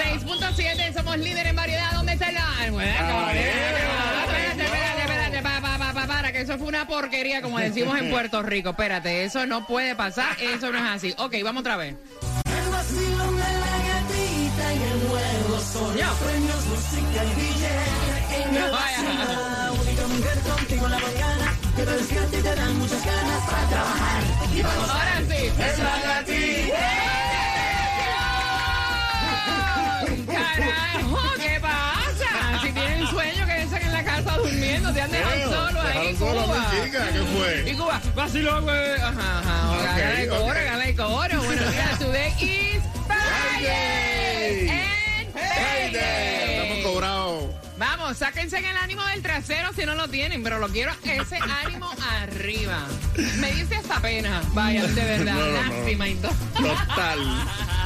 6.7, 0.00 0.94
somos 0.94 1.18
líder 1.18 1.46
en 1.46 1.56
variedad. 1.56 1.92
¿Dónde 1.92 2.12
está 2.14 2.32
la...? 2.32 2.42
Ah, 2.42 2.66
espérate, 2.66 4.62
espérate, 4.62 5.00
espérate, 5.02 5.42
para, 6.06 6.32
que 6.32 6.40
eso 6.40 6.58
fue 6.58 6.68
una 6.68 6.86
porquería, 6.86 7.42
como 7.42 7.58
decimos 7.58 7.98
en 7.98 8.10
Puerto 8.10 8.42
Rico. 8.42 8.70
Espérate, 8.70 9.24
eso 9.24 9.46
no 9.46 9.66
puede 9.66 9.94
pasar, 9.94 10.36
eso 10.40 10.70
no 10.70 10.78
es 10.78 10.84
así. 10.84 11.14
Ok, 11.18 11.36
vamos 11.44 11.60
otra 11.60 11.76
vez. 11.76 11.96
El 21.76 21.86
solo 36.20 36.46
mi 36.46 36.84
chica, 36.84 37.08
¿qué 37.12 37.18
fue? 37.22 37.70
Y 37.70 37.74
Cuba, 37.74 38.00
vacilón, 38.14 38.64
güey. 38.64 38.92
Ajá, 39.00 39.38
ajá. 39.40 39.70
Ok, 39.72 39.84
Gana 39.98 40.20
el 40.22 40.30
ok. 40.30 40.38
coro, 40.38 40.60
gana 40.64 40.84
el 40.84 40.96
coro. 40.96 41.42
Buenos 41.44 41.72
días, 41.72 41.98
today 41.98 42.32
is 42.40 42.82
Friday. 43.06 44.68
And. 44.68 45.96
Estamos 45.96 46.84
cobrados. 46.84 47.44
Vamos, 47.78 48.18
sáquense 48.18 48.58
en 48.58 48.66
el 48.66 48.76
ánimo 48.76 49.02
del 49.06 49.22
trasero 49.22 49.70
si 49.74 49.86
no 49.86 49.94
lo 49.94 50.08
tienen, 50.08 50.42
pero 50.42 50.58
lo 50.58 50.68
quiero 50.68 50.92
ese 51.02 51.38
ánimo 51.64 51.90
arriba. 52.20 52.86
Me 53.38 53.52
dice 53.52 53.76
hasta 53.76 54.00
pena. 54.00 54.42
Vaya, 54.52 54.86
de 54.86 55.02
verdad, 55.04 55.32
No, 55.32 55.46
no, 55.46 55.52
lástima. 55.52 56.04
Total. 56.54 57.18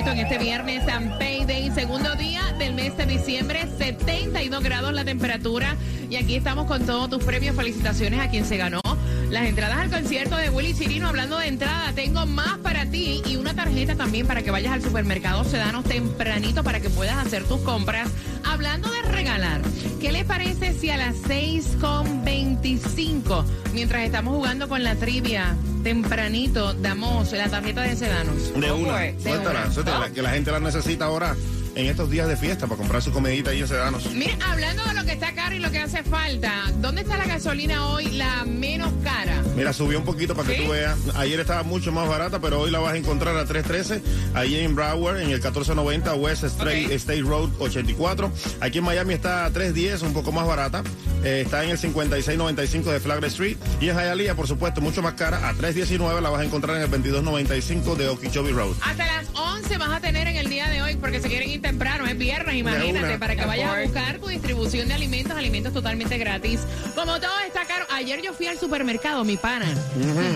En 0.05 0.19
este 0.19 0.37
viernes 0.37 0.85
San 0.85 1.17
Payday, 1.17 1.71
segundo 1.71 2.13
día 2.15 2.53
del 2.59 2.75
mes 2.75 2.95
de 2.97 3.07
diciembre, 3.07 3.67
72 3.79 4.63
grados 4.63 4.93
la 4.93 5.03
temperatura. 5.03 5.75
Y 6.07 6.17
aquí 6.17 6.35
estamos 6.35 6.67
con 6.67 6.85
todos 6.85 7.09
tus 7.09 7.23
premios. 7.23 7.55
Felicitaciones 7.55 8.19
a 8.19 8.29
quien 8.29 8.45
se 8.45 8.57
ganó. 8.57 8.86
Las 9.29 9.45
entradas 9.45 9.79
al 9.79 9.89
concierto 9.89 10.37
de 10.37 10.49
Willy 10.49 10.73
Chirino, 10.73 11.09
hablando 11.09 11.37
de 11.37 11.47
entrada, 11.47 11.91
tengo 11.93 12.25
más 12.25 12.59
para 12.59 12.85
ti 12.85 13.21
y 13.25 13.35
una 13.35 13.53
tarjeta 13.53 13.95
también 13.95 14.25
para 14.25 14.41
que 14.41 14.51
vayas 14.51 14.71
al 14.71 14.81
supermercado 14.81 15.43
Sedanos 15.43 15.83
tempranito 15.83 16.63
para 16.63 16.79
que 16.79 16.89
puedas 16.89 17.17
hacer 17.17 17.43
tus 17.43 17.59
compras. 17.59 18.09
Hablando 18.45 18.89
de 18.89 19.01
regalar, 19.01 19.59
¿qué 19.99 20.13
les 20.13 20.23
parece 20.23 20.71
si 20.73 20.91
a 20.91 20.97
las 20.97 21.17
6.25, 21.23 23.43
mientras 23.73 24.03
estamos 24.03 24.33
jugando 24.33 24.69
con 24.69 24.81
la 24.83 24.95
trivia, 24.95 25.57
tempranito, 25.83 26.73
damos 26.73 27.33
la 27.33 27.49
tarjeta 27.49 27.81
de 27.81 27.97
Sedanos? 27.97 28.53
De 28.53 28.69
¿Cómo 28.69 28.83
una, 28.83 29.11
suéltala, 29.19 29.69
suéltala, 29.71 30.09
que 30.11 30.21
la 30.21 30.29
gente 30.29 30.51
la 30.51 30.61
necesita 30.61 31.03
ahora 31.05 31.35
en 31.77 31.85
estos 31.85 32.09
días 32.09 32.27
de 32.27 32.35
fiesta 32.35 32.65
para 32.65 32.77
comprar 32.77 33.03
su 33.03 33.11
comidita 33.11 33.53
y 33.53 33.65
sedanos. 33.67 34.11
Mira, 34.11 34.35
hablando 34.49 34.83
de 34.83 34.93
lo 34.95 35.05
que 35.05 35.11
está 35.11 35.33
caro 35.35 35.55
y 35.55 35.59
lo 35.59 35.69
que 35.69 35.77
hace 35.77 36.01
falta, 36.03 36.51
¿dónde 36.81 37.01
está 37.01 37.17
la 37.17 37.25
gasolina 37.27 37.87
hoy 37.89 38.05
la 38.11 38.45
menos 38.45 38.91
cara? 39.03 39.43
Mira, 39.55 39.71
subió 39.73 39.99
un 39.99 40.05
poquito 40.05 40.33
para 40.35 40.49
que 40.49 40.63
tú 40.63 40.71
veas. 40.71 40.97
Ayer 41.15 41.39
estaba 41.39 41.61
mucho 41.61 41.91
más 41.91 42.07
barata, 42.07 42.39
pero 42.39 42.61
hoy 42.61 42.71
la 42.71 42.79
vas 42.79 42.93
a 42.93 42.97
encontrar 42.97 43.37
a 43.37 43.45
3.13. 43.45 44.01
Ahí 44.33 44.55
en 44.59 44.75
Broward, 44.75 45.17
en 45.17 45.29
el 45.29 45.33
1490 45.39 46.15
West 46.15 46.43
State, 46.45 46.85
Ok. 46.87 46.91
State 46.93 47.21
Road 47.21 47.49
84. 47.59 48.31
Aquí 48.59 48.79
en 48.79 48.83
Miami 48.83 49.13
está 49.13 49.45
a 49.45 49.51
3.10, 49.51 50.01
un 50.01 50.13
poco 50.13 50.31
más 50.31 50.47
barata. 50.47 50.81
Eh, 51.27 51.41
está 51.41 51.61
en 51.65 51.71
el 51.71 51.77
5695 51.77 52.89
de 52.89 52.99
Flagler 53.01 53.25
Street. 53.29 53.57
Y 53.81 53.89
en 53.89 53.97
Hialeah, 53.97 54.33
por 54.33 54.47
supuesto, 54.47 54.79
mucho 54.79 55.01
más 55.01 55.15
cara. 55.15 55.49
A 55.49 55.53
3.19 55.53 56.21
la 56.21 56.29
vas 56.29 56.39
a 56.39 56.45
encontrar 56.45 56.77
en 56.77 56.83
el 56.83 56.89
2295 56.89 57.95
de 57.97 58.07
Okeechobee 58.07 58.53
Road. 58.53 58.75
Hasta 58.81 59.05
las 59.05 59.25
11 59.33 59.77
vas 59.77 59.89
a 59.89 59.99
tener 59.99 60.25
en 60.29 60.37
el 60.37 60.47
día 60.49 60.69
de 60.69 60.81
hoy, 60.81 60.95
porque 60.95 61.19
se 61.19 61.27
quieren 61.27 61.49
ir 61.49 61.61
temprano, 61.61 62.07
es 62.07 62.17
viernes, 62.17 62.55
imagínate, 62.55 63.19
para 63.19 63.35
que 63.35 63.45
vayas 63.45 63.75
a 63.75 63.81
buscar 63.81 64.19
tu 64.19 64.27
distribución 64.27 64.87
de 64.87 64.93
alimentos, 64.93 65.35
alimentos 65.37 65.73
totalmente 65.73 66.17
gratis. 66.17 66.61
Como 66.95 67.19
todo 67.19 67.37
está 67.45 67.65
caro, 67.65 67.85
ayer 67.93 68.21
yo 68.21 68.33
fui 68.33 68.47
al 68.47 68.57
supermercado, 68.57 69.25
mi 69.25 69.35
pana. 69.35 69.67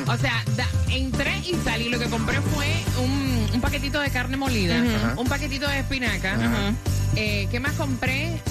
O 0.07 0.17
sea, 0.17 0.43
da- 0.57 0.67
entré 0.89 1.37
y 1.39 1.55
salí, 1.63 1.87
lo 1.87 1.99
que 1.99 2.07
compré 2.09 2.41
fue 2.41 2.67
un, 3.01 3.47
un 3.53 3.61
paquetito 3.61 4.01
de 4.01 4.09
carne 4.09 4.35
molida, 4.35 4.75
un 5.15 5.27
paquetito 5.29 5.69
de 5.69 5.79
espinaca. 5.79 6.35
Eh, 7.15 7.47
¿Qué 7.49 7.61
más 7.61 7.73
compré? 7.75 8.41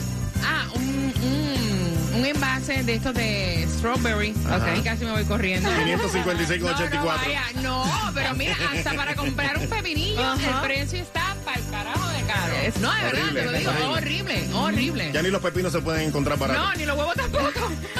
Ah, 0.42 0.66
un, 0.74 0.82
un, 0.82 1.99
un 2.14 2.24
envase 2.24 2.82
de 2.82 2.94
estos 2.94 3.14
de 3.14 3.66
strawberry. 3.76 4.34
Ajá. 4.46 4.56
Ok, 4.56 4.84
casi 4.84 5.04
me 5.04 5.12
voy 5.12 5.24
corriendo. 5.24 5.68
556 5.70 6.60
con 6.62 6.70
No, 6.72 6.78
no, 6.78 6.84
84. 6.84 7.26
vaya, 7.26 7.42
no, 7.62 7.84
pero 8.14 8.34
mira, 8.34 8.56
hasta 8.74 8.92
para 8.94 9.14
comprar 9.14 9.58
un 9.58 9.66
pepinillo, 9.68 10.34
el 10.34 10.60
precio 10.62 10.98
está 11.00 11.36
para 11.44 11.58
el 11.58 11.70
carajo 11.70 12.08
de 12.10 12.22
caro. 12.22 12.52
no, 12.80 12.94
de 12.94 13.02
verdad, 13.02 13.22
horrible, 13.22 13.40
te 13.40 13.46
lo 13.46 13.52
digo, 13.58 13.70
horrible. 13.70 14.32
horrible, 14.50 14.54
horrible. 14.54 15.10
Ya 15.12 15.22
ni 15.22 15.30
los 15.30 15.40
pepinos 15.42 15.72
se 15.72 15.80
pueden 15.80 16.08
encontrar 16.08 16.38
baratos. 16.38 16.62
No, 16.64 16.74
ni 16.74 16.84
los 16.84 16.96
huevos 16.96 17.14
tampoco. 17.14 17.50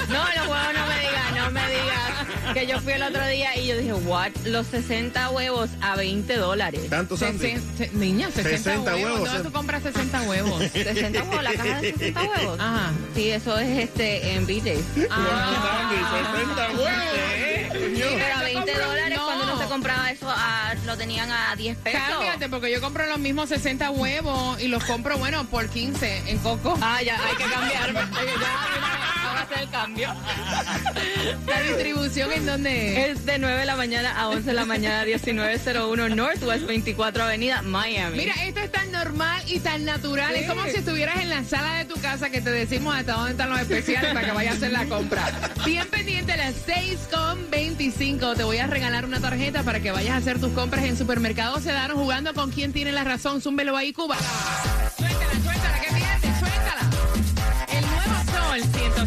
No, 0.09 0.25
los 0.37 0.47
huevos 0.49 0.75
no 0.75 0.87
me 0.87 1.03
no. 1.03 1.10
Que 2.55 2.67
yo 2.67 2.81
fui 2.81 2.93
el 2.95 3.03
otro 3.03 3.27
día 3.29 3.57
y 3.57 3.67
yo 3.69 3.77
dije, 3.77 3.93
what? 3.93 4.31
Los 4.45 4.67
60 4.69 5.31
huevos 5.31 5.71
a 5.81 5.95
20 5.97 6.37
dólares. 6.37 6.89
¿Tanto, 6.91 7.17
Sandy? 7.17 7.57
Se- 7.79 7.91
niña, 7.93 8.29
60, 8.31 8.51
60 8.51 8.95
huevos. 8.97 9.03
huevos, 9.05 9.21
¿Dónde 9.29 9.39
eh. 9.41 9.43
tú 9.45 9.53
compras 9.53 9.83
60 9.83 10.23
huevos? 10.23 10.63
60 10.73 11.23
huevos, 11.23 11.43
la 11.45 11.53
caja 11.53 11.81
de 11.81 11.93
60 11.93 12.23
huevos. 12.23 12.61
Ajá. 12.61 12.91
Sí, 13.15 13.31
eso 13.31 13.59
es 13.59 13.79
este 13.79 14.35
en 14.35 14.47
BJ's. 14.47 14.81
Ah. 15.11 15.89
Sandy, 15.89 15.97
60 16.45 16.69
huevos. 16.71 16.91
Coño. 17.71 18.07
Pero 18.19 18.35
a 18.35 18.39
Yo 18.39 18.45
20 18.45 18.73
compro- 18.73 18.87
dólares 18.87 19.19
no. 19.19 19.25
cuando 19.27 19.45
uno 19.45 19.59
se 19.59 19.65
compraba 19.69 20.11
eso, 20.11 20.29
a- 20.29 20.75
lo 20.87 20.97
tenían 20.97 21.31
a 21.31 21.55
10 21.57 21.77
pesos. 21.79 22.01
Cámbiate, 22.09 22.49
porque 22.49 22.73
yo 22.73 22.81
compro 22.81 23.07
los 23.07 23.19
mismos 23.19 23.49
60 23.49 23.91
huevos 23.91 24.61
y 24.61 24.69
los 24.69 24.83
compro, 24.85 25.17
bueno, 25.19 25.45
por 25.47 25.69
15 25.69 26.23
en 26.31 26.39
Coco. 26.39 26.77
Ah, 26.83 27.01
ya, 27.03 27.17
hay 27.25 27.37
que 27.37 27.45
cambiar. 27.45 28.09
hacer 29.51 29.63
el 29.65 29.71
cambio. 29.71 30.09
¿La 31.47 31.63
distribución 31.63 32.33
en 32.33 32.47
dónde 32.47 33.11
es? 33.11 33.19
Es 33.19 33.27
de 33.27 33.39
9 33.39 33.59
de 33.59 33.67
la 33.67 33.77
mañana 33.77 34.19
a 34.19 34.29
11 34.29 34.43
de 34.43 34.53
la 34.53 34.65
mañana, 34.65 35.05
1901 35.05 36.09
Northwest 36.15 36.67
24 36.67 37.25
Avenida, 37.25 37.63
Miami. 37.63 38.19
Mira, 38.19 38.35
esto 38.45 38.61
es 38.61 38.73
tan 38.73 38.91
normal 38.93 39.43
y 39.47 39.59
tan 39.61 39.85
natural. 39.85 40.35
Es 40.35 40.49
como 40.49 40.65
si 40.65 40.77
estuvieras 40.77 41.21
en 41.21 41.31
la 41.31 41.45
sala 41.45 41.79
de 41.79 41.85
tu 41.85 42.01
casa 42.01 42.31
que 42.31 42.41
te 42.41 42.51
decimos 42.51 42.95
hasta 42.95 43.13
dónde 43.13 43.33
están 43.33 43.51
los 43.51 43.61
especiales 43.61 44.13
para 44.13 44.27
que 44.27 44.33
vayas 44.33 44.55
a 44.55 44.57
hacer 44.57 44.73
la 44.73 44.85
compra. 44.87 45.31
Bien 45.65 45.89
pendiente 45.89 46.33
a 46.33 46.37
las 46.37 46.55
6 46.67 47.09
con 47.11 47.51
25. 47.51 48.35
Te 48.35 48.45
voy 48.45 48.59
a 48.59 48.67
regalar 48.67 49.05
una 49.05 49.21
tarjeta 49.21 49.63
para 49.63 49.81
que 49.81 49.91
vayas 49.91 50.15
a 50.15 50.17
hacer 50.19 50.41
tus 50.41 50.53
compras 50.53 50.85
en 50.85 50.97
Supermercado 50.97 51.61
Sedano 51.61 51.97
jugando 51.97 52.35
con 52.35 52.51
quien 52.51 52.73
tiene 52.73 52.93
la 52.93 53.05
razón. 53.05 53.41
Zúmbelo 53.41 53.77
ahí, 53.77 53.93
Cuba. 53.93 54.17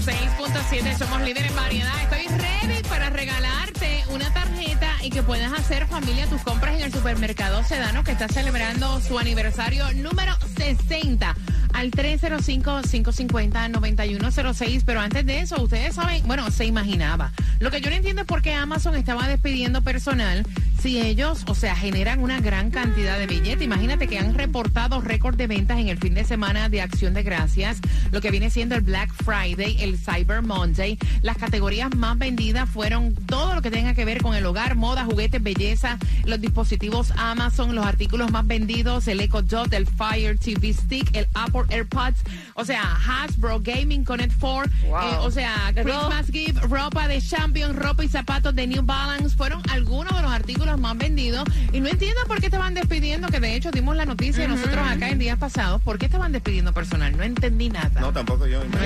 6.7, 0.06 0.98
somos 0.98 1.22
líderes 1.22 1.52
en 1.52 1.56
variedad. 1.56 1.94
Estoy 2.04 2.28
ready 2.38 2.84
para 2.90 3.10
regalarte 3.10 4.04
una 4.10 4.34
tarjeta 4.34 4.92
y 5.02 5.10
que 5.10 5.24
puedas 5.24 5.54
hacer 5.54 5.88
familia 5.88 6.28
tus 6.28 6.42
compras 6.42 6.76
en 6.76 6.82
el 6.82 6.92
supermercado 6.92 7.64
Sedano 7.64 8.04
que 8.04 8.12
está 8.12 8.28
celebrando 8.28 9.00
su 9.00 9.18
aniversario 9.18 9.90
número 9.94 10.36
60 10.58 11.34
al 11.72 11.92
305-550-9106. 11.92 14.84
Pero 14.86 15.00
antes 15.00 15.26
de 15.26 15.40
eso, 15.40 15.64
ustedes 15.64 15.96
saben, 15.96 16.28
bueno, 16.28 16.52
se 16.52 16.66
imaginaba. 16.66 17.32
Lo 17.60 17.72
que 17.72 17.80
yo 17.80 17.90
no 17.90 17.96
entiendo 17.96 18.24
es 18.24 18.28
por 18.28 18.42
qué 18.42 18.54
Amazon 18.54 18.98
estaba 18.98 19.30
despidiendo 19.30 19.84
personal 19.84 20.46
si 20.84 21.00
ellos, 21.00 21.46
o 21.48 21.56
sea, 21.56 21.78
generan 21.78 22.20
una 22.22 22.42
gran 22.42 22.70
cantidad 22.70 23.18
de 23.18 23.26
billetes. 23.26 23.62
Imagínate 23.64 24.06
que 24.06 24.20
han 24.20 24.34
reportado 24.34 25.00
récord 25.00 25.38
de 25.38 25.48
ventas 25.48 25.80
en 25.80 25.88
el 25.88 25.98
fin 25.98 26.14
de 26.14 26.26
semana 26.26 26.68
de 26.68 26.82
Acción 26.82 27.14
de 27.14 27.24
Gracias, 27.24 27.80
lo 28.12 28.20
que 28.20 28.32
viene 28.32 28.50
siendo 28.50 28.76
el 28.76 28.82
Black 28.82 29.10
Friday, 29.24 29.78
el 29.82 29.98
Cyber 29.98 30.42
Monday. 30.42 31.00
Las 31.22 31.38
categorías 31.38 31.96
más 31.96 32.18
vendidas 32.18 32.70
fueron 32.70 33.16
todo 33.16 33.56
lo 33.56 33.62
que 33.62 33.72
tenga 33.72 33.94
que 33.94 34.04
ver 34.04 34.22
con 34.22 34.36
el 34.36 34.46
hogar, 34.46 34.76
moda, 34.76 35.06
juguetes, 35.06 35.42
belleza, 35.42 35.98
los 36.26 36.42
dispositivos 36.42 37.12
Amazon, 37.16 37.76
los 37.76 37.86
artículos 37.86 38.30
más 38.30 38.46
vendidos, 38.46 39.08
el 39.08 39.22
Echo 39.22 39.42
Dot, 39.42 39.72
el 39.72 39.88
Fire 39.88 40.38
TV 40.38 40.74
Stick, 40.74 41.16
el 41.16 41.28
Apple 41.34 41.64
AirPods, 41.70 42.20
o 42.56 42.66
sea, 42.66 42.82
Hasbro 43.08 43.62
Gaming 43.62 44.04
Connect 44.04 44.34
4, 44.38 44.70
Wow. 44.90 44.98
eh, 45.00 45.18
o 45.22 45.32
sea. 45.32 45.72
Christmas 45.74 46.28
Gift, 46.30 46.58
ropa 46.64 47.08
de 47.08 47.22
Champion, 47.22 47.74
ropa 47.74 48.04
y 48.04 48.10
zapatos 48.10 48.54
de 48.54 48.68
New 48.68 48.84
Balance, 48.84 49.38
fueron 49.38 49.62
algunos 49.72 50.14
de 50.14 50.22
los 50.22 50.32
artículos 50.32 50.73
más 50.80 50.98
vendidos. 50.98 51.44
Y 51.72 51.80
no 51.80 51.88
entiendo 51.88 52.22
por 52.28 52.40
qué 52.40 52.48
estaban 52.48 52.74
despidiendo, 52.74 53.28
que 53.28 53.40
de 53.40 53.56
hecho 53.56 53.72
dimos 53.72 53.96
la 53.96 54.06
noticia 54.06 54.48
nosotros 54.48 54.86
acá 54.88 55.10
en 55.10 55.20
días 55.20 55.38
pasados, 55.38 55.82
¿por 55.82 55.98
qué 55.98 56.06
estaban 56.06 56.32
despidiendo 56.32 56.74
personal? 56.74 57.16
No 57.16 57.24
entendí 57.24 57.70
nada. 57.70 58.02
No, 58.02 58.12
tampoco 58.12 58.48
yo. 58.48 58.64
No. 58.64 58.78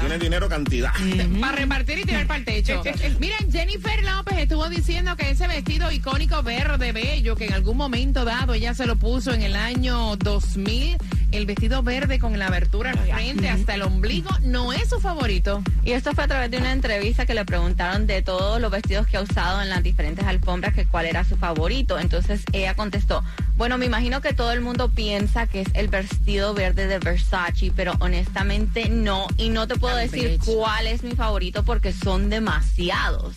Tienen 0.00 0.20
dinero 0.20 0.48
cantidad. 0.48 0.92
Para 1.40 1.56
repartir 1.56 1.98
y 1.98 2.04
tirar 2.04 2.26
para 2.26 2.38
el 2.38 2.44
techo. 2.44 2.82
Miren, 3.18 3.50
Jennifer 3.50 4.02
López 4.04 4.38
estuvo 4.38 4.68
diciendo 4.68 5.16
que 5.16 5.30
ese 5.30 5.46
vestido 5.48 5.90
icónico 5.90 6.42
verde 6.42 6.92
bello, 6.92 7.36
que 7.36 7.46
en 7.46 7.54
algún 7.54 7.76
momento 7.76 8.24
dado 8.24 8.54
ella 8.54 8.74
se 8.74 8.86
lo 8.86 8.96
puso 8.96 9.32
en 9.32 9.42
el 9.42 9.56
año 9.56 10.16
2000, 10.16 10.96
el 11.32 11.46
vestido 11.46 11.82
verde 11.82 12.18
con 12.18 12.38
la 12.38 12.46
abertura 12.46 12.90
al 12.90 12.98
frente 12.98 13.48
hasta 13.48 13.74
el 13.74 13.82
ombligo, 13.82 14.30
no 14.42 14.72
es 14.72 14.88
su 14.88 15.00
favorito. 15.00 15.62
Y 15.84 15.92
esto 15.92 16.12
fue 16.14 16.24
a 16.24 16.28
través 16.28 16.50
de 16.50 16.58
una 16.58 16.72
entrevista 16.72 17.26
que 17.26 17.34
le 17.34 17.44
preguntaron 17.44 18.06
de 18.06 18.22
todos 18.22 18.60
los 18.60 18.70
vestidos 18.70 19.06
que 19.06 19.16
ha 19.16 19.22
usado 19.22 19.62
en 19.62 19.68
las 19.68 19.82
diferentes 19.82 20.24
alfombras 20.26 20.74
que 20.74 20.86
cuál 20.86 21.06
era 21.06 21.24
su 21.24 21.36
favorito. 21.36 21.98
Entonces 21.98 22.42
ella 22.52 22.74
contestó, 22.74 23.22
bueno, 23.56 23.78
me 23.78 23.86
imagino 23.86 24.20
que 24.20 24.32
todo 24.32 24.52
el 24.52 24.60
mundo 24.60 24.90
piensa 24.90 25.46
que 25.46 25.62
es 25.62 25.68
el 25.74 25.88
vestido 25.88 26.54
verde 26.54 26.86
de 26.86 26.98
Versace, 26.98 27.72
pero 27.74 27.94
honestamente 28.00 28.88
no. 28.88 29.26
Y 29.36 29.50
no 29.50 29.66
te 29.66 29.76
puedo 29.76 29.96
decir 29.96 30.38
cuál 30.44 30.86
es 30.86 31.02
mi 31.02 31.12
favorito 31.12 31.64
porque 31.64 31.92
son 31.92 32.30
demasiados. 32.30 33.34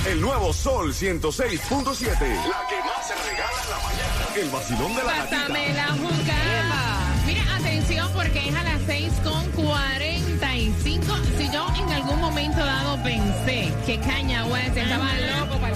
El 0.05 0.21
nuevo 0.21 0.53
Sol 0.53 0.93
106.7. 0.93 2.07
La 2.11 2.67
que 2.69 2.79
más 2.85 3.07
se 3.07 3.15
regala 3.29 3.57
en 3.63 3.69
la 3.71 3.77
mañana. 3.77 4.35
El 4.35 4.49
vacilón 4.49 4.95
de 4.95 5.03
la 5.03 5.11
Pásame 5.11 5.59
gatita. 5.73 5.85
la 5.87 5.95
pensé 13.03 13.71
que 13.85 13.99
Caña 13.99 14.45
West 14.45 14.75
estaba 14.77 15.09
loco 15.39 15.59
para... 15.59 15.75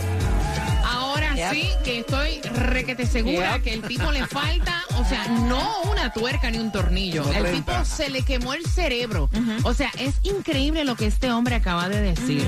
Ahora 0.83 1.33
sí 1.51 1.69
que 1.83 1.99
estoy 1.99 2.41
requete 2.41 3.05
segura 3.05 3.53
Yep. 3.55 3.63
que 3.63 3.73
el 3.73 3.81
tipo 3.83 4.11
le 4.11 4.25
falta, 4.27 4.83
o 4.97 5.05
sea, 5.05 5.27
no 5.27 5.81
una 5.91 6.11
tuerca 6.13 6.49
ni 6.51 6.57
un 6.57 6.71
tornillo. 6.71 7.23
No, 7.23 7.31
el 7.33 7.43
30. 7.43 7.53
tipo 7.73 7.85
se 7.85 8.09
le 8.09 8.21
quemó 8.23 8.53
el 8.53 8.65
cerebro. 8.65 9.29
O 9.63 9.73
sea, 9.73 9.91
es 9.99 10.15
increíble 10.23 10.83
lo 10.83 10.95
que 10.95 11.05
este 11.07 11.31
hombre 11.31 11.55
acaba 11.55 11.89
de 11.89 12.01
decir. 12.01 12.45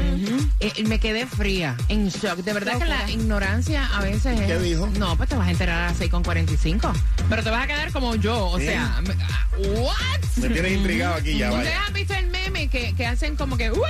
Eh, 0.60 0.84
me 0.86 1.00
quedé 1.00 1.26
fría, 1.26 1.76
en 1.88 2.10
shock. 2.10 2.38
De 2.40 2.54
verdad 2.54 2.78
que 2.80 2.86
la 2.86 3.10
ignorancia 3.10 3.86
a 3.96 4.02
veces 4.02 4.40
es... 4.40 4.48
¿Qué 4.48 4.60
dijo? 4.60 4.88
No, 4.98 5.16
pues 5.18 5.30
te 5.30 5.36
vas 5.36 5.48
a 5.48 5.52
enterar 5.52 5.82
a 5.84 5.88
las 5.92 6.00
6.45. 6.00 6.92
Pero 7.30 7.44
te 7.44 7.50
vas 7.50 7.64
a 7.64 7.68
quedar 7.68 7.92
como 7.92 8.16
yo, 8.16 8.48
o 8.48 8.60
¿Sí? 8.60 8.66
sea... 8.66 9.02
me- 9.08 9.14
ah, 9.24 9.48
¿What? 9.58 10.20
Me 10.38 10.50
tienes 10.50 10.72
intrigado 10.74 11.16
aquí 11.16 11.38
ya, 11.38 11.50
¿Ustedes 11.52 11.70
vaya. 11.74 11.86
han 11.88 11.94
visto 11.94 12.14
el 12.16 12.28
que, 12.70 12.94
que 12.96 13.06
hacen 13.06 13.36
como 13.36 13.58
que... 13.58 13.70
Mismo. 13.70 13.86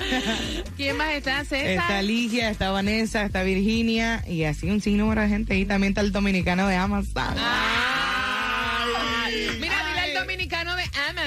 ¿Quién 0.78 0.98
más 0.98 1.14
está, 1.14 1.44
César? 1.46 1.68
Está 1.68 2.02
Ligia, 2.02 2.50
está 2.50 2.72
Vanessa, 2.72 3.24
está 3.24 3.44
Virginia 3.44 4.24
y 4.28 4.44
así 4.44 4.70
un 4.70 4.82
sinnúmero 4.82 5.22
de 5.22 5.30
gente. 5.30 5.58
Y 5.58 5.66
también 5.66 5.92
está 5.92 6.02
el 6.02 6.12
dominicano 6.12 6.68
de 6.68 6.76
Amazon. 6.76 7.34
Mira, 7.34 7.97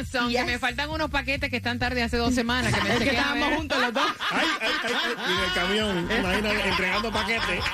Amazon 0.00 0.32
que 0.32 0.44
me 0.44 0.58
faltan 0.58 0.90
unos 0.90 1.10
paquetes 1.10 1.50
que 1.50 1.56
están 1.58 1.78
tarde 1.78 2.02
hace 2.02 2.16
dos 2.16 2.34
semanas. 2.40 2.72
Que 2.74 2.80
me 2.82 2.92
Es 2.94 2.98
que 3.00 3.10
estábamos 3.10 3.48
ver. 3.48 3.56
juntos 3.58 3.78
los 3.80 3.92
dos. 3.94 4.04
Ay, 4.30 4.46
ay, 4.60 4.70
ay, 4.84 4.92
en 5.32 5.44
el 5.44 5.52
camión, 5.54 6.08
imagina 6.18 6.68
entregando 6.68 7.10
paquetes. 7.12 7.64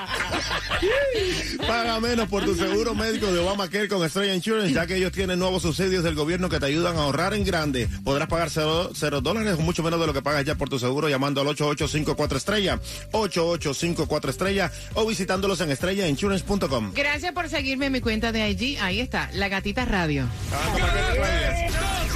Paga 1.66 2.00
menos 2.00 2.28
por 2.28 2.44
tu 2.44 2.54
seguro 2.54 2.94
médico 2.94 3.26
de 3.32 3.38
Obamacare 3.38 3.88
con 3.88 4.04
Estrella 4.04 4.34
Insurance, 4.34 4.72
ya 4.72 4.86
que 4.86 4.96
ellos 4.96 5.12
tienen 5.12 5.38
nuevos 5.38 5.62
subsidios 5.62 6.02
del 6.04 6.14
gobierno 6.14 6.48
que 6.48 6.58
te 6.60 6.66
ayudan 6.66 6.96
a 6.96 7.00
ahorrar 7.02 7.34
en 7.34 7.44
grande. 7.44 7.88
Podrás 8.04 8.28
pagar 8.28 8.50
cero, 8.50 8.90
cero 8.94 9.20
dólares 9.20 9.54
o 9.58 9.62
mucho 9.62 9.82
menos 9.82 10.00
de 10.00 10.06
lo 10.06 10.12
que 10.12 10.22
pagas 10.22 10.44
ya 10.44 10.54
por 10.54 10.68
tu 10.68 10.78
seguro 10.78 11.08
llamando 11.08 11.40
al 11.40 11.46
8854 11.48 12.38
Estrella, 12.38 12.80
8854 13.12 14.30
Estrella 14.30 14.72
o 14.94 15.06
visitándolos 15.06 15.60
en 15.60 15.70
estrellainsurance.com. 15.70 16.92
Gracias 16.94 17.32
por 17.32 17.48
seguirme 17.48 17.86
en 17.86 17.92
mi 17.92 18.00
cuenta 18.00 18.32
de 18.32 18.48
IG. 18.50 18.78
Ahí 18.80 19.00
está, 19.00 19.28
La 19.34 19.48
Gatita 19.48 19.84
Radio. 19.84 20.26
Pagando 20.50 22.15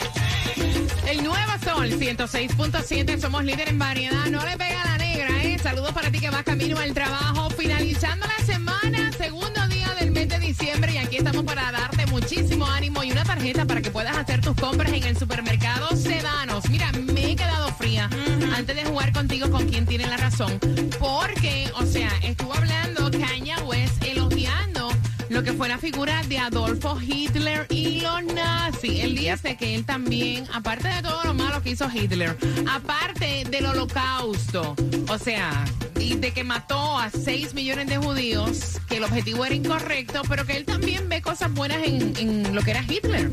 El 1.31 1.47
nuevo 1.47 1.63
sol 1.63 1.89
106.7, 1.99 3.19
somos 3.19 3.43
líder 3.45 3.69
en 3.69 3.79
variedad. 3.79 4.25
No 4.25 4.43
le 4.45 4.57
pega 4.57 4.83
la 4.83 4.97
negra, 4.97 5.43
¿eh? 5.43 5.57
Saludos 5.59 5.93
para 5.93 6.11
ti 6.11 6.19
que 6.19 6.29
vas 6.29 6.43
camino 6.43 6.77
al 6.77 6.93
trabajo. 6.93 7.49
Finalizando 7.51 8.25
la 8.27 8.45
semana, 8.45 9.11
segundo 9.17 9.65
día 9.67 9.93
del 9.99 10.11
mes 10.11 10.27
de 10.27 10.39
diciembre. 10.39 10.93
Y 10.93 10.97
aquí 10.97 11.17
estamos 11.17 11.43
para 11.45 11.71
darte 11.71 12.05
muchísimo 12.07 12.65
ánimo 12.65 13.03
y 13.03 13.11
una 13.11 13.23
tarjeta 13.23 13.65
para 13.65 13.81
que 13.81 13.91
puedas 13.91 14.17
hacer 14.17 14.41
tus 14.41 14.55
compras 14.55 14.91
en 14.91 15.03
el 15.03 15.17
supermercado 15.17 15.95
Sedanos. 15.95 16.69
Mira, 16.69 16.91
me 16.91 17.31
he 17.31 17.35
quedado 17.35 17.71
fría 17.75 18.09
antes 18.53 18.75
de 18.75 18.83
jugar 18.85 19.13
contigo 19.13 19.49
con 19.49 19.67
quien 19.69 19.85
tiene 19.85 20.07
la 20.07 20.17
razón. 20.17 20.59
Porque, 20.99 21.71
o 21.75 21.85
sea, 21.85 22.11
estuvo 22.23 22.40
figura 25.81 26.21
de 26.29 26.37
Adolfo 26.37 26.95
Hitler 27.01 27.65
y 27.69 28.01
los 28.01 28.23
nazis. 28.35 29.03
Él 29.03 29.15
dice 29.15 29.57
que 29.57 29.73
él 29.73 29.83
también, 29.83 30.45
aparte 30.53 30.87
de 30.87 31.01
todo 31.01 31.23
lo 31.23 31.33
malo 31.33 31.63
que 31.63 31.71
hizo 31.71 31.89
Hitler, 31.91 32.37
aparte 32.69 33.45
del 33.49 33.65
holocausto, 33.65 34.75
o 35.09 35.17
sea, 35.17 35.65
y 35.99 36.13
de 36.15 36.33
que 36.33 36.43
mató 36.43 36.99
a 36.99 37.09
6 37.09 37.55
millones 37.55 37.87
de 37.87 37.97
judíos, 37.97 38.79
que 38.87 38.97
el 38.97 39.03
objetivo 39.03 39.43
era 39.43 39.55
incorrecto, 39.55 40.21
pero 40.29 40.45
que 40.45 40.55
él 40.57 40.65
también 40.65 41.09
ve 41.09 41.23
cosas 41.23 41.51
buenas 41.51 41.79
en, 41.83 42.15
en 42.15 42.55
lo 42.55 42.61
que 42.61 42.71
era 42.71 42.83
Hitler. 42.87 43.31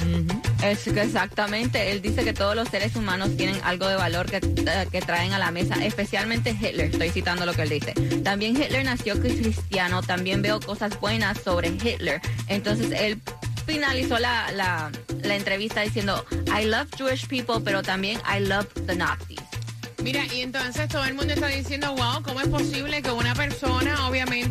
Es 0.62 0.82
que 0.82 1.02
exactamente, 1.02 1.92
él 1.92 2.02
dice 2.02 2.24
que 2.24 2.32
todos 2.32 2.56
los 2.56 2.68
seres 2.68 2.96
humanos 2.96 3.36
tienen 3.36 3.60
algo 3.62 3.86
de 3.86 3.94
valor 3.94 4.26
que, 4.26 4.38
eh, 4.38 4.88
que 4.90 5.00
traen 5.00 5.32
a 5.32 5.38
la 5.38 5.50
mesa, 5.52 5.74
especialmente 5.84 6.50
Hitler, 6.50 6.90
estoy 6.90 7.10
citando 7.10 7.46
lo 7.46 7.54
que 7.54 7.62
él 7.62 7.68
dice. 7.68 7.92
También 8.24 8.60
Hitler 8.60 8.84
nació 8.84 9.20
cristiano, 9.20 10.02
también 10.02 10.42
veo 10.42 10.58
cosas 10.58 10.98
buenas 11.00 11.38
sobre 11.38 11.68
Hitler. 11.68 12.20
Entonces 12.48 12.90
él 12.90 13.20
finalizó 13.66 14.18
la, 14.18 14.50
la, 14.52 14.90
la 15.22 15.36
entrevista 15.36 15.80
diciendo, 15.82 16.24
I 16.46 16.64
love 16.64 16.88
Jewish 16.96 17.28
people, 17.28 17.60
pero 17.64 17.82
también 17.82 18.18
I 18.28 18.40
love 18.40 18.66
the 18.86 18.96
Nazis. 18.96 19.38
Mira, 20.02 20.24
y 20.32 20.42
entonces 20.42 20.88
todo 20.88 21.04
el 21.04 21.14
mundo 21.14 21.34
está 21.34 21.48
diciendo, 21.48 21.94
wow, 21.94 22.22
¿cómo 22.22 22.40
es 22.40 22.48
posible 22.48 23.02
que 23.02 23.10
una 23.10 23.34
persona, 23.34 23.97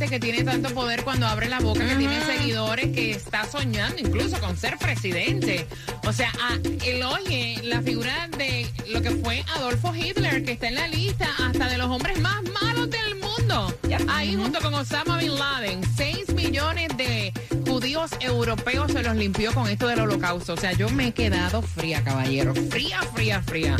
que 0.09 0.19
tiene 0.19 0.43
tanto 0.43 0.69
poder 0.73 1.03
cuando 1.03 1.27
abre 1.27 1.49
la 1.49 1.59
boca, 1.59 1.85
que 1.87 1.95
tiene 1.95 2.21
seguidores, 2.25 2.91
que 2.93 3.11
está 3.11 3.45
soñando 3.49 3.99
incluso 3.99 4.39
con 4.39 4.57
ser 4.57 4.77
presidente? 4.77 5.67
O 6.05 6.13
sea, 6.13 6.31
a- 6.41 6.57
elogie 6.85 7.61
la 7.63 7.81
figura 7.81 8.27
de 8.37 8.67
lo 8.89 9.01
que 9.01 9.11
fue 9.11 9.43
Adolfo 9.55 9.93
Hitler, 9.93 10.43
que 10.43 10.53
está 10.53 10.67
en 10.67 10.75
la 10.75 10.87
lista 10.87 11.27
hasta 11.45 11.67
de 11.67 11.77
los 11.77 11.87
hombres 11.87 12.19
más 12.19 12.41
malos 12.61 12.89
del 12.89 13.15
mundo. 13.15 13.73
Ahí 14.09 14.35
junto 14.35 14.59
con 14.61 14.73
Osama 14.73 15.17
Bin 15.17 15.35
Laden, 15.37 15.81
6 15.95 16.33
millones 16.33 16.89
de 16.97 17.33
judíos 17.67 18.11
europeos 18.19 18.91
se 18.91 19.01
los 19.03 19.15
limpió 19.15 19.53
con 19.53 19.67
esto 19.67 19.87
del 19.87 20.01
holocausto. 20.01 20.53
O 20.53 20.57
sea, 20.57 20.71
yo 20.73 20.89
me 20.89 21.07
he 21.07 21.11
quedado 21.11 21.61
fría, 21.61 22.03
caballero. 22.03 22.53
Fría, 22.69 23.01
fría, 23.13 23.41
fría. 23.43 23.75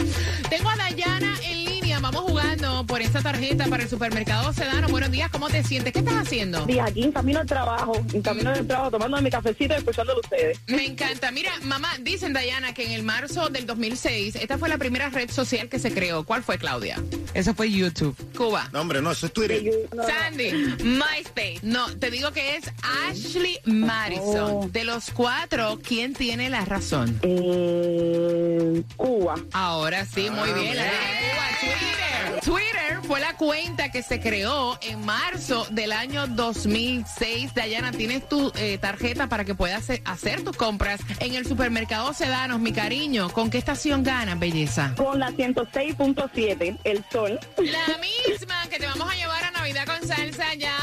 Tengo 0.49 0.69
a 0.69 0.75
Dayana 0.75 1.33
en 1.43 1.66
Vamos 2.01 2.21
jugando 2.21 2.85
por 2.85 3.01
esta 3.01 3.21
tarjeta 3.21 3.65
para 3.67 3.83
el 3.83 3.89
supermercado 3.89 4.53
Sedano. 4.53 4.87
Buenos 4.87 5.11
días, 5.11 5.29
¿cómo 5.29 5.49
te 5.49 5.63
sientes? 5.63 5.91
¿Qué 5.91 5.99
estás 5.99 6.15
haciendo? 6.15 6.65
Dije 6.65 6.79
aquí 6.81 7.03
en 7.03 7.11
camino 7.11 7.39
al 7.39 7.45
trabajo, 7.47 7.93
en 8.13 8.21
camino 8.21 8.51
del 8.51 8.65
trabajo, 8.65 8.91
tomando 8.91 9.21
mi 9.21 9.29
cafecito 9.29 9.73
y 9.73 9.77
escuchándolo 9.77 10.19
a 10.19 10.21
ustedes. 10.21 10.59
Me 10.67 10.85
encanta. 10.85 11.31
Mira, 11.31 11.51
mamá, 11.63 11.89
dicen 12.01 12.31
Dayana 12.33 12.73
que 12.73 12.85
en 12.85 12.91
el 12.91 13.03
marzo 13.03 13.49
del 13.49 13.65
2006, 13.65 14.35
esta 14.35 14.57
fue 14.57 14.69
la 14.69 14.77
primera 14.77 15.09
red 15.09 15.29
social 15.29 15.67
que 15.69 15.79
se 15.79 15.91
creó. 15.93 16.23
¿Cuál 16.23 16.43
fue, 16.43 16.57
Claudia? 16.57 17.01
Eso 17.33 17.53
fue 17.53 17.69
YouTube. 17.71 18.15
Cuba. 18.37 18.69
No, 18.71 18.81
hombre, 18.81 19.01
no, 19.01 19.11
eso 19.11 19.25
es 19.25 19.33
Twitter. 19.33 19.61
No, 19.93 20.03
no. 20.03 20.07
Sandy. 20.07 20.51
MySpace. 20.83 21.59
No, 21.63 21.87
te 21.97 22.09
digo 22.09 22.31
que 22.31 22.55
es 22.57 22.71
Ashley 23.09 23.59
Madison. 23.65 24.51
Oh. 24.63 24.69
De 24.71 24.83
los 24.85 25.09
cuatro, 25.11 25.79
¿quién 25.83 26.13
tiene 26.13 26.49
la 26.49 26.63
razón? 26.63 27.19
Eh, 27.23 28.81
Cuba. 28.95 29.35
Ahora 29.51 30.05
sí, 30.05 30.29
muy 30.29 30.49
Ah, 30.51 30.53
bien. 30.53 30.75
La 30.77 30.83
de. 30.83 30.89
Cuba, 30.89 31.86
Twitter. 31.87 32.41
Twitter 32.41 32.99
fue 33.03 33.19
la 33.19 33.33
cuenta 33.35 33.91
que 33.91 34.01
se 34.01 34.19
creó 34.19 34.77
en 34.81 35.05
marzo 35.05 35.65
del 35.71 35.91
año 35.91 36.27
2006. 36.27 37.53
Dayana, 37.53 37.91
tienes 37.91 38.27
tu 38.27 38.51
eh, 38.55 38.77
tarjeta 38.77 39.27
para 39.27 39.45
que 39.45 39.55
puedas 39.55 39.87
hacer, 40.05 40.43
tus 40.43 40.55
compras 40.55 41.01
en 41.19 41.35
el 41.35 41.45
supermercado 41.45 42.13
Sedanos, 42.13 42.59
mi 42.59 42.73
cariño. 42.73 43.29
¿Con 43.29 43.49
qué 43.49 43.57
estación 43.57 44.03
ganas, 44.03 44.39
belleza? 44.39 44.93
Con 44.95 45.19
la 45.19 45.31
106.7, 45.31 46.77
el 46.83 47.05
sol. 47.11 47.39
La 47.57 47.97
misma 47.97 48.67
que 48.69 48.79
te 48.79 48.85
vamos 48.85 49.11
a 49.11 49.15
llevar 49.15 49.43
a 49.43 49.51
Navidad 49.51 49.85
con 49.85 50.07
salsa 50.07 50.53
ya 50.55 50.76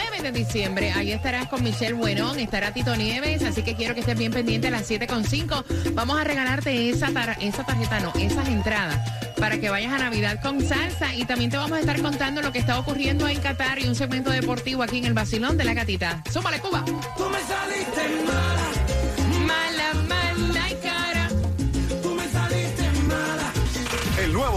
9 0.00 0.22
de 0.22 0.32
diciembre. 0.32 0.92
Ahí 0.92 1.10
estarás 1.10 1.48
con 1.48 1.62
Michelle 1.64 1.94
Buenón, 1.94 2.38
estará 2.38 2.72
Tito 2.72 2.94
Nieves, 2.94 3.42
así 3.42 3.62
que 3.62 3.74
quiero 3.74 3.94
que 3.94 4.00
estés 4.00 4.16
bien 4.16 4.30
pendiente 4.32 4.68
a 4.68 4.70
las 4.70 4.88
7.5. 4.88 5.64
Vamos 5.94 6.20
a 6.20 6.24
regalarte 6.24 6.88
esa, 6.90 7.10
tar- 7.10 7.36
esa 7.40 7.64
tarjeta, 7.64 7.98
no, 8.00 8.12
esas 8.18 8.46
entradas 8.48 8.96
para 9.38 9.58
que 9.58 9.70
vayas 9.70 9.92
a 9.92 9.98
Navidad 9.98 10.40
con 10.42 10.60
salsa 10.66 11.14
y 11.14 11.24
también 11.24 11.50
te 11.50 11.56
vamos 11.56 11.78
a 11.78 11.80
estar 11.80 12.00
contando 12.02 12.42
lo 12.42 12.50
que 12.52 12.58
está 12.58 12.78
ocurriendo 12.78 13.28
en 13.28 13.40
Qatar 13.40 13.78
y 13.78 13.86
un 13.88 13.94
segmento 13.94 14.30
deportivo 14.30 14.82
aquí 14.82 14.98
en 14.98 15.04
el 15.06 15.14
Basilón 15.14 15.56
de 15.56 15.64
la 15.64 15.74
Gatita. 15.74 16.22
Súmale, 16.32 16.58
Cuba. 16.60 16.84
Tú 16.84 17.28
me 17.28 17.38
saliste 17.40 18.24
mala, 18.26 18.66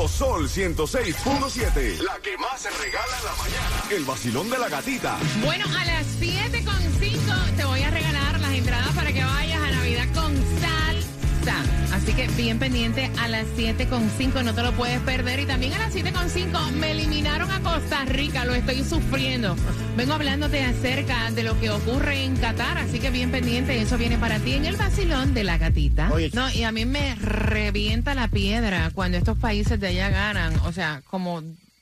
Sol 0.08 0.50
106.7. 0.50 2.02
La 2.02 2.18
que 2.20 2.38
más 2.38 2.62
se 2.62 2.70
regala 2.72 3.18
en 3.20 3.26
la 3.26 3.36
mañana. 3.36 3.84
El 3.92 4.04
vacilón 4.04 4.50
de 4.50 4.58
la 4.58 4.68
gatita. 4.70 5.18
Bueno, 5.44 5.66
a 5.66 5.86
las 5.86 6.08
7.5 6.20 7.56
te 7.56 7.66
voy 7.66 7.84
a 7.84 7.92
regalar 7.92 8.40
las 8.40 8.52
entradas 8.52 8.96
para 8.96 9.14
que 9.14 9.24
vayas 9.24 9.62
a 9.62 9.72
Navidad 9.72 10.08
con 10.14 10.36
Así 11.92 12.14
que 12.14 12.28
bien 12.30 12.60
pendiente 12.60 13.10
a 13.20 13.28
las 13.28 13.46
7.5, 13.58 14.44
no 14.44 14.54
te 14.54 14.62
lo 14.62 14.72
puedes 14.74 15.00
perder. 15.00 15.40
Y 15.40 15.46
también 15.46 15.74
a 15.74 15.80
las 15.80 15.96
7.5 15.96 16.72
me 16.74 16.92
eliminaron 16.92 17.50
a 17.52 17.60
Costa 17.62 18.06
Rica, 18.06 18.46
lo 18.46 18.54
estoy 18.54 18.84
sufriendo. 18.84 19.56
Vengo 19.98 20.14
hablándote 20.14 20.64
acerca 20.64 21.32
de 21.32 21.44
lo 21.44 21.60
que 21.60 21.70
ocurre 21.70 22.24
en 22.24 22.36
Qatar, 22.38 22.78
así 22.78 23.00
que 23.00 23.10
bien 23.10 23.32
pendiente, 23.32 23.80
eso 23.82 23.98
viene 23.98 24.18
para 24.18 24.40
ti 24.40 24.54
en 24.54 24.66
el 24.66 24.78
vacilón 24.78 25.34
de 25.34 25.44
la 25.44 25.58
gatita. 25.58 26.12
Oye, 26.12 26.30
no, 26.34 26.50
y 26.52 26.64
a 26.64 26.72
mí 26.72 26.86
me 26.86 27.16
revienta 27.16 28.14
la 28.14 28.28
piedra 28.28 28.92
cuando 28.94 29.18
estos 29.18 29.38
países 29.38 29.80
de 29.80 29.88
allá 29.88 30.10
ganan, 30.10 30.54
o 30.64 30.72
sea, 30.72 31.02
como... 31.10 31.42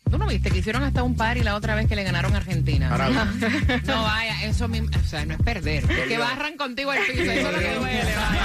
¿Tú 0.09 0.17
no 0.17 0.25
viste 0.25 0.49
que 0.49 0.57
hicieron 0.57 0.81
hasta 0.81 1.03
un 1.03 1.15
par 1.15 1.37
y 1.37 1.43
la 1.43 1.53
otra 1.53 1.75
vez 1.75 1.87
que 1.87 1.95
le 1.95 2.03
ganaron 2.03 2.33
a 2.33 2.37
Argentina? 2.37 2.89
No 3.85 4.01
vaya, 4.01 4.43
eso 4.43 4.67
mismo, 4.67 4.89
o 4.99 5.07
sea, 5.07 5.23
no 5.23 5.35
es 5.35 5.39
perder. 5.41 5.85
Que 5.85 6.17
barran 6.17 6.57
contigo 6.57 6.89
al 6.89 6.97
piso, 7.05 7.21
eso 7.21 7.31
es 7.31 7.53
lo 7.53 7.59
que 7.59 7.75
duele, 7.75 8.15
vaya. 8.15 8.41